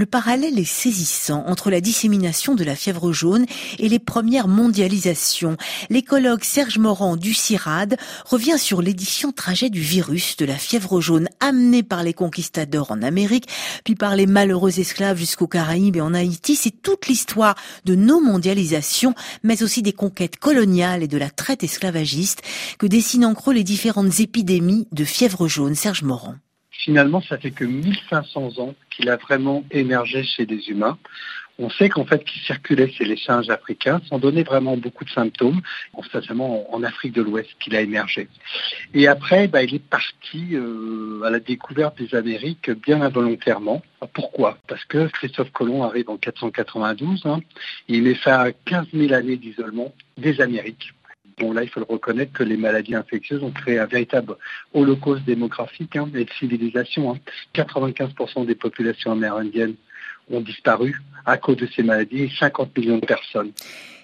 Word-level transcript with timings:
Le 0.00 0.06
parallèle 0.06 0.58
est 0.58 0.64
saisissant 0.64 1.44
entre 1.46 1.70
la 1.70 1.82
dissémination 1.82 2.54
de 2.54 2.64
la 2.64 2.74
fièvre 2.74 3.12
jaune 3.12 3.44
et 3.78 3.86
les 3.90 3.98
premières 3.98 4.48
mondialisations. 4.48 5.58
L'écologue 5.90 6.42
Serge 6.42 6.78
Morand 6.78 7.18
du 7.18 7.34
CIRAD 7.34 7.98
revient 8.24 8.58
sur 8.58 8.80
l'édition 8.80 9.30
trajet 9.30 9.68
du 9.68 9.82
virus 9.82 10.38
de 10.38 10.46
la 10.46 10.56
fièvre 10.56 11.02
jaune 11.02 11.28
amenée 11.38 11.82
par 11.82 12.02
les 12.02 12.14
conquistadors 12.14 12.92
en 12.92 13.02
Amérique, 13.02 13.50
puis 13.84 13.94
par 13.94 14.16
les 14.16 14.24
malheureux 14.24 14.80
esclaves 14.80 15.18
jusqu'aux 15.18 15.46
Caraïbes 15.46 15.96
et 15.96 16.00
en 16.00 16.14
Haïti. 16.14 16.56
C'est 16.56 16.80
toute 16.80 17.06
l'histoire 17.06 17.54
de 17.84 17.94
nos 17.94 18.22
mondialisations, 18.22 19.14
mais 19.42 19.62
aussi 19.62 19.82
des 19.82 19.92
conquêtes 19.92 20.38
coloniales 20.38 21.02
et 21.02 21.08
de 21.08 21.18
la 21.18 21.28
traite 21.28 21.62
esclavagiste 21.62 22.40
que 22.78 22.86
dessinent 22.86 23.26
en 23.26 23.34
creux 23.34 23.52
les 23.52 23.64
différentes 23.64 24.18
épidémies 24.18 24.88
de 24.92 25.04
fièvre 25.04 25.46
jaune. 25.46 25.74
Serge 25.74 26.04
Morand. 26.04 26.36
Finalement, 26.84 27.20
ça 27.20 27.36
fait 27.36 27.50
que 27.50 27.64
1500 27.64 28.58
ans 28.58 28.74
qu'il 28.90 29.10
a 29.10 29.16
vraiment 29.16 29.64
émergé 29.70 30.22
chez 30.24 30.46
les 30.46 30.70
humains. 30.70 30.98
On 31.58 31.68
sait 31.68 31.90
qu'en 31.90 32.06
fait, 32.06 32.24
qu'il 32.24 32.40
circulait 32.40 32.90
chez 32.90 33.04
les 33.04 33.18
singes 33.18 33.50
africains 33.50 34.00
sans 34.08 34.18
donner 34.18 34.44
vraiment 34.44 34.78
beaucoup 34.78 35.04
de 35.04 35.10
symptômes, 35.10 35.60
spécialement 36.02 36.74
en 36.74 36.82
Afrique 36.82 37.12
de 37.12 37.20
l'Ouest 37.20 37.50
qu'il 37.60 37.76
a 37.76 37.82
émergé. 37.82 38.28
Et 38.94 39.06
après, 39.08 39.46
bah, 39.46 39.62
il 39.62 39.74
est 39.74 39.78
parti 39.90 40.54
euh, 40.54 41.20
à 41.22 41.28
la 41.28 41.38
découverte 41.38 41.98
des 41.98 42.14
Amériques 42.14 42.70
bien 42.70 43.02
involontairement. 43.02 43.82
Pourquoi? 44.14 44.56
Parce 44.66 44.84
que 44.86 45.08
Christophe 45.08 45.52
Colomb 45.52 45.82
arrive 45.82 46.08
en 46.08 46.16
492, 46.16 47.26
hein, 47.26 47.40
il 47.88 48.04
met 48.04 48.14
fin 48.14 48.38
à 48.38 48.52
15 48.52 48.86
000 48.94 49.12
années 49.12 49.36
d'isolement 49.36 49.92
des 50.16 50.40
Amériques. 50.40 50.94
Bon, 51.40 51.52
là, 51.52 51.62
il 51.62 51.70
faut 51.70 51.80
le 51.80 51.86
reconnaître 51.88 52.32
que 52.32 52.42
les 52.42 52.58
maladies 52.58 52.94
infectieuses 52.94 53.42
ont 53.42 53.50
créé 53.50 53.78
un 53.78 53.86
véritable 53.86 54.36
holocauste 54.74 55.24
démographique 55.24 55.96
hein, 55.96 56.08
et 56.14 56.26
de 56.26 56.30
civilisation. 56.38 57.18
95% 57.54 58.10
hein. 58.36 58.44
des 58.44 58.54
populations 58.54 59.12
amérindiennes 59.12 59.74
ont 60.30 60.42
disparu 60.42 61.00
à 61.24 61.38
cause 61.38 61.56
de 61.56 61.66
ces 61.74 61.82
maladies, 61.82 62.30
50 62.38 62.76
millions 62.76 62.98
de 62.98 63.06
personnes. 63.06 63.52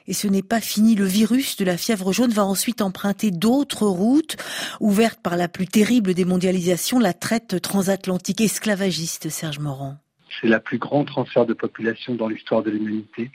Et 0.09 0.15
ce 0.15 0.29
n'est 0.29 0.43
pas 0.43 0.63
fini. 0.63 0.95
Le 0.95 1.05
virus 1.05 1.57
de 1.57 1.67
la 1.67 1.77
fièvre 1.77 2.11
jaune 2.13 2.31
va 2.31 2.45
ensuite 2.45 2.81
emprunter 2.81 3.31
d'autres 3.31 3.87
routes 3.87 4.37
ouvertes 4.81 5.21
par 5.23 5.37
la 5.37 5.49
plus 5.49 5.67
terrible 5.67 6.15
des 6.15 6.25
mondialisations, 6.25 6.99
la 6.99 7.13
traite 7.13 7.61
transatlantique 7.61 8.41
esclavagiste, 8.41 9.29
Serge 9.29 9.59
Morand. 9.59 9.99
C'est 10.41 10.49
la 10.49 10.61
plus 10.61 10.79
grande 10.79 11.07
transfert 11.07 11.47
de 11.47 11.55
population 11.55 12.15
dans 12.15 12.29
l'histoire 12.29 12.63
de 12.63 12.71
l'humanité. 12.71 13.31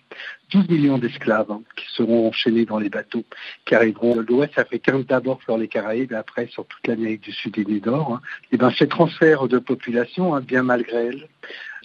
12 0.51 0.69
millions 0.69 0.97
d'esclaves 0.97 1.51
hein, 1.51 1.61
qui 1.75 1.85
seront 1.93 2.27
enchaînés 2.27 2.65
dans 2.65 2.77
les 2.77 2.89
bateaux, 2.89 3.23
qui 3.65 3.75
arriveront 3.75 4.15
de 4.15 4.21
l'Ouest 4.21 4.57
africain, 4.57 4.99
d'abord 5.07 5.41
sur 5.43 5.57
les 5.57 5.67
Caraïbes 5.67 6.11
et 6.11 6.15
après 6.15 6.47
sur 6.47 6.65
toute 6.65 6.85
l'Amérique 6.87 7.21
du 7.21 7.31
Sud 7.31 7.57
et 7.57 7.63
du 7.63 7.81
Nord. 7.81 8.13
Hein. 8.13 8.21
Et 8.51 8.57
ben, 8.57 8.71
ces 8.71 8.87
transferts 8.87 9.47
de 9.47 9.59
population, 9.59 10.35
hein, 10.35 10.41
bien 10.41 10.63
malgré 10.63 11.07
elles, 11.07 11.27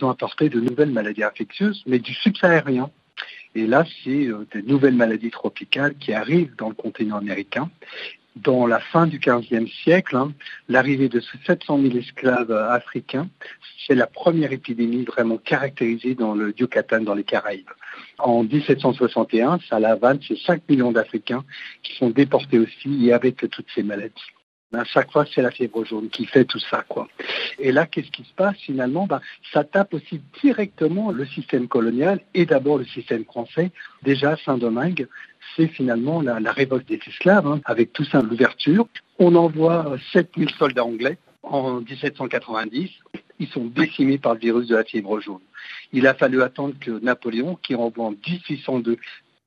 ont 0.03 0.11
apporté 0.11 0.49
de 0.49 0.61
nouvelles 0.61 0.91
maladies 0.91 1.25
infectieuses, 1.25 1.83
mais 1.87 1.99
du 1.99 2.13
subsahárien. 2.13 2.91
Et 3.55 3.67
là, 3.67 3.85
c'est 4.05 4.27
euh, 4.27 4.47
des 4.53 4.63
nouvelles 4.63 4.95
maladies 4.95 5.31
tropicales 5.31 5.95
qui 5.97 6.13
arrivent 6.13 6.55
dans 6.57 6.69
le 6.69 6.75
continent 6.75 7.17
américain 7.17 7.71
dans 8.37 8.67
la 8.67 8.81
fin 8.81 9.07
du 9.07 9.19
XVe 9.19 9.67
siècle, 9.83 10.17
hein, 10.17 10.33
l'arrivée 10.69 11.09
de 11.09 11.21
700 11.47 11.81
000 11.83 11.97
esclaves 11.97 12.53
africains, 12.53 13.29
c'est 13.87 13.95
la 13.95 14.07
première 14.07 14.53
épidémie 14.53 15.05
vraiment 15.05 15.39
caractérisée 15.39 16.15
dans 16.15 16.35
le 16.35 16.55
Yucatan, 16.59 17.01
dans 17.01 17.15
les 17.15 17.25
Caraïbes. 17.25 17.71
En 18.19 18.45
1761, 18.45 19.59
ça 19.69 19.81
la 19.81 19.97
vanne, 19.97 20.21
c'est 20.27 20.39
5 20.39 20.69
millions 20.69 20.93
d'Africains 20.93 21.45
qui 21.83 21.97
sont 21.97 22.11
déportés 22.11 22.59
aussi 22.59 23.07
et 23.07 23.13
avec 23.13 23.37
toutes 23.51 23.69
ces 23.75 23.83
maladies. 23.83 24.13
À 24.73 24.85
chaque 24.85 25.13
fois, 25.13 25.25
c'est 25.33 25.43
la 25.43 25.51
fièvre 25.51 25.85
jaune 25.85 26.09
qui 26.09 26.27
fait 26.27 26.45
tout 26.45 26.59
ça, 26.59 26.85
quoi. 26.89 27.09
Et 27.59 27.71
là, 27.71 27.87
qu'est-ce 27.87 28.11
qui 28.11 28.25
se 28.25 28.33
passe 28.35 28.57
finalement? 28.57 29.07
Bah, 29.07 29.21
Ça 29.53 29.63
tape 29.63 29.95
aussi 29.95 30.21
directement 30.43 31.13
le 31.13 31.25
système 31.25 31.69
colonial 31.69 32.21
et 32.35 32.47
d'abord 32.47 32.79
le 32.79 32.85
système 32.85 33.25
français. 33.25 33.71
Déjà, 34.03 34.37
Saint-Domingue, 34.45 35.07
c'est 35.55 35.69
finalement 35.69 36.21
la, 36.21 36.53
révolte 36.53 36.89
des 36.89 37.01
esclaves, 37.07 37.47
hein, 37.47 37.61
avec 37.65 37.93
tout 37.93 38.05
ça 38.05 38.21
l'ouverture. 38.21 38.89
On 39.19 39.35
envoie 39.37 39.97
7000 40.13 40.51
soldats 40.51 40.85
anglais 40.85 41.19
en 41.45 41.81
1790. 41.81 42.91
Ils 43.39 43.49
sont 43.49 43.67
décimés 43.67 44.19
par 44.19 44.35
le 44.35 44.41
virus 44.41 44.67
de 44.67 44.77
la 44.77 44.85
fièvre 44.85 45.21
jaune. 45.21 45.41
Il 45.93 46.07
a 46.09 46.15
fallu 46.15 46.43
attendre 46.43 46.75
que 46.81 46.91
Napoléon, 46.91 47.57
qui 47.63 47.75
envoie 47.77 48.07
en 48.07 48.11
1802 48.11 48.99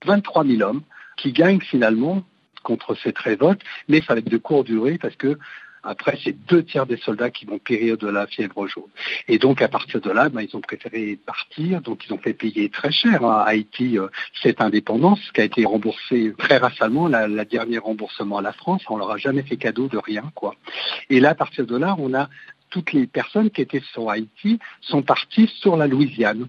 23 0.06 0.46
000 0.46 0.62
hommes, 0.62 0.81
qui 1.18 1.34
gagne 1.34 1.59
finalement 1.59 2.24
contre 2.64 2.96
cette 2.96 3.18
révolte, 3.18 3.62
mais 3.88 4.02
ça 4.02 4.14
va 4.14 4.20
être 4.20 4.30
de 4.30 4.38
courte 4.38 4.68
durée 4.68 4.97
parce 4.97 5.16
que 5.16 5.38
après, 5.84 6.18
c'est 6.24 6.34
deux 6.34 6.64
tiers 6.64 6.86
des 6.86 6.97
soldats 6.97 7.30
qui 7.30 7.46
vont 7.46 7.58
périr 7.58 7.97
de 7.97 8.08
la 8.08 8.28
fièvre 8.28 8.68
jaune. 8.68 8.90
Et 9.28 9.38
donc, 9.38 9.62
à 9.62 9.70
partir 9.70 10.02
de 10.02 10.12
là, 10.12 10.30
ben, 10.30 10.42
ils 10.42 10.56
ont 10.56 10.62
préféré 10.62 11.18
partir. 11.25 11.81
Donc, 11.81 12.06
ils 12.06 12.14
ont 12.14 12.18
fait 12.18 12.34
payer 12.34 12.69
très 12.69 12.92
cher 12.92 13.24
à 13.24 13.44
Haïti 13.44 13.98
euh, 13.98 14.08
cette 14.42 14.62
indépendance 14.62 15.19
qui 15.34 15.42
a 15.42 15.46
été 15.46 15.64
remboursée 15.64 16.34
très 16.38 16.58
récemment, 16.58 17.08
la, 17.08 17.28
la 17.28 17.46
dernière 17.46 17.84
remboursement 17.84 18.40
à 18.40 18.42
la 18.42 18.52
France. 18.52 18.84
On 18.90 18.98
leur 18.98 19.12
a 19.12 19.18
jamais 19.18 19.44
fait 19.44 19.58
cadeau 19.58 19.88
de 19.88 19.98
rien, 19.98 20.31
quoi. 20.36 20.56
Et 21.09 21.19
là, 21.22 21.30
à 21.30 21.36
partir 21.36 21.66
de 21.66 21.78
là, 21.78 21.96
on 21.98 22.14
a 22.14 22.28
toutes 22.69 22.94
les 22.94 23.08
personnes 23.08 23.50
qui 23.50 23.62
étaient 23.62 23.81
sur 23.94 24.09
Haïti 24.09 24.59
sont 24.81 25.02
parties 25.02 25.50
sur 25.59 25.75
la 25.75 25.88
Louisiane 25.88 26.48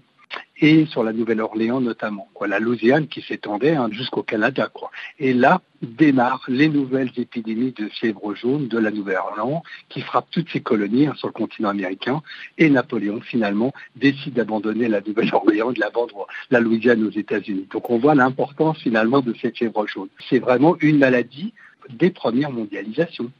et 0.61 0.85
sur 0.85 1.03
la 1.03 1.11
Nouvelle-Orléans 1.11 1.81
notamment, 1.81 2.29
quoi, 2.33 2.47
la 2.47 2.59
Louisiane 2.59 3.07
qui 3.07 3.21
s'étendait 3.21 3.75
hein, 3.75 3.89
jusqu'au 3.91 4.23
Canada. 4.23 4.69
Quoi. 4.71 4.91
Et 5.19 5.33
là 5.33 5.61
démarrent 5.81 6.45
les 6.47 6.69
nouvelles 6.69 7.11
épidémies 7.17 7.71
de 7.71 7.87
fièvre 7.87 8.35
jaune 8.35 8.67
de 8.67 8.77
la 8.77 8.91
Nouvelle-Orléans 8.91 9.63
qui 9.89 10.01
frappent 10.01 10.29
toutes 10.29 10.49
ces 10.53 10.61
colonies 10.61 11.07
hein, 11.07 11.13
sur 11.17 11.27
le 11.27 11.33
continent 11.33 11.69
américain. 11.69 12.21
Et 12.59 12.69
Napoléon, 12.69 13.19
finalement, 13.21 13.73
décide 13.95 14.33
d'abandonner 14.33 14.87
la 14.87 15.01
Nouvelle-Orléans, 15.01 15.71
de 15.71 15.79
la 15.79 15.89
vendre 15.89 16.27
la 16.51 16.59
Louisiane 16.59 17.03
aux 17.03 17.11
États-Unis. 17.11 17.67
Donc 17.71 17.89
on 17.89 17.97
voit 17.97 18.13
l'importance 18.13 18.77
finalement 18.77 19.21
de 19.21 19.33
cette 19.41 19.57
fièvre 19.57 19.87
jaune. 19.87 20.09
C'est 20.29 20.39
vraiment 20.39 20.77
une 20.79 20.99
maladie 20.99 21.53
des 21.89 22.11
premières 22.11 22.51
mondialisations. 22.51 23.31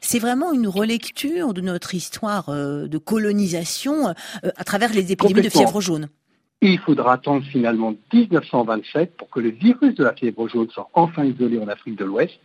C'est 0.00 0.18
vraiment 0.18 0.52
une 0.52 0.68
relecture 0.68 1.54
de 1.54 1.60
notre 1.60 1.94
histoire 1.94 2.48
euh, 2.48 2.86
de 2.86 2.98
colonisation 2.98 4.08
euh, 4.08 4.50
à 4.56 4.64
travers 4.64 4.92
les 4.92 5.12
épidémies 5.12 5.42
de 5.42 5.48
fièvre 5.48 5.80
jaune 5.80 6.08
il 6.60 6.78
faudra 6.80 7.14
attendre 7.14 7.44
finalement 7.46 7.94
1927 8.12 9.16
pour 9.16 9.30
que 9.30 9.40
le 9.40 9.50
virus 9.50 9.94
de 9.94 10.04
la 10.04 10.14
fièvre 10.14 10.48
jaune 10.48 10.68
soit 10.70 10.90
enfin 10.92 11.24
isolé 11.24 11.58
en 11.58 11.68
Afrique 11.68 11.96
de 11.96 12.04
l'Ouest, 12.04 12.38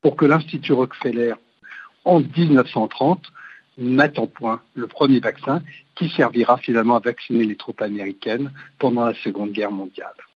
pour 0.00 0.16
que 0.16 0.24
l'Institut 0.24 0.72
Rockefeller, 0.72 1.34
en 2.04 2.20
1930, 2.20 3.22
mette 3.78 4.18
en 4.18 4.26
point 4.26 4.60
le 4.74 4.86
premier 4.86 5.20
vaccin 5.20 5.62
qui 5.94 6.08
servira 6.10 6.58
finalement 6.58 6.96
à 6.96 7.00
vacciner 7.00 7.44
les 7.44 7.56
troupes 7.56 7.82
américaines 7.82 8.50
pendant 8.78 9.06
la 9.06 9.14
Seconde 9.14 9.52
Guerre 9.52 9.70
mondiale. 9.70 10.14